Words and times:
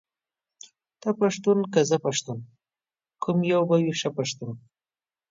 ته 1.01 1.09
پښتون 1.19 1.57
که 1.73 1.79
زه 1.89 1.97
پښتون، 2.05 2.39
کوم 3.23 3.37
يو 3.51 3.61
به 3.69 3.75
وي 3.83 3.93
ښه 3.99 4.09
پښتون، 4.17 4.51